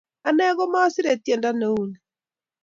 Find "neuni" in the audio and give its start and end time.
1.59-1.97